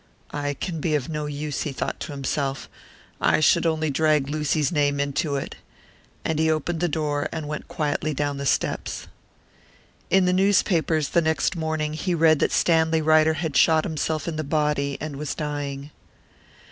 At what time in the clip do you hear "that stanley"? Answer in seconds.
12.39-13.03